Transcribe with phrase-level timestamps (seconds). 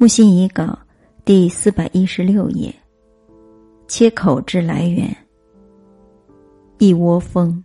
[0.00, 0.78] 木心遗稿
[1.26, 2.74] 第四百一十六页。
[3.86, 5.14] 切口之来源：
[6.78, 7.62] 一窝蜂。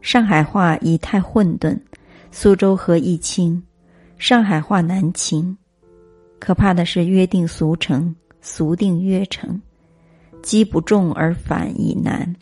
[0.00, 1.76] 上海话已太混沌，
[2.30, 3.60] 苏州河易清，
[4.16, 5.58] 上海话难清。
[6.38, 9.60] 可怕的是约定俗成，俗定约成，
[10.40, 12.32] 积不重而反已难。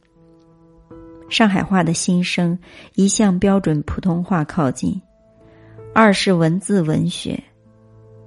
[1.31, 2.59] 上海话的新生
[2.95, 5.01] 一向标准普通话靠近，
[5.95, 7.43] 二是文字文学。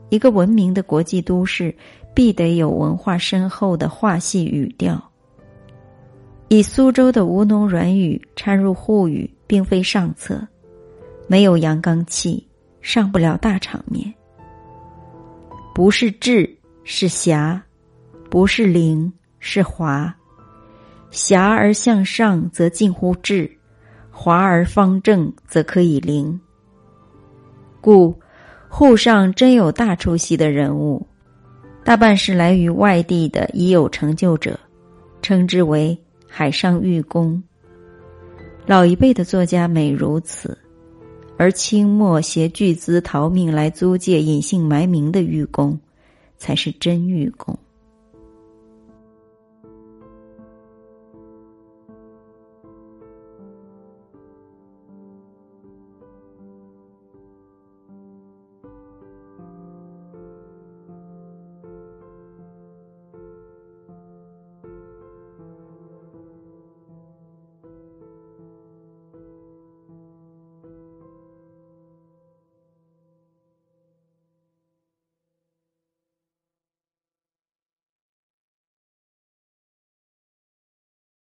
[0.10, 1.76] 一个文明的国际都市，
[2.14, 5.02] 必得有文化深厚的话系语调。
[6.48, 10.48] 以苏州的吴侬软语掺入沪语，并非上策，
[11.28, 12.48] 没有阳刚气，
[12.82, 14.14] 上不了大场面。
[15.74, 17.62] 不是志是狭，
[18.30, 20.16] 不是灵是滑。
[21.10, 23.50] 狭而向上，则近乎志；
[24.12, 26.40] 滑而方正，则可以灵。
[27.82, 28.16] 故。
[28.78, 31.08] 沪上真有大出息的人物，
[31.86, 34.60] 大半是来于外地的已有成就者，
[35.22, 37.42] 称之为“海上寓工”。
[38.68, 40.58] 老一辈的作家美如此，
[41.38, 45.80] 而清末携巨资逃命来租界隐姓埋名的寓公，
[46.38, 47.58] 才是真寓工。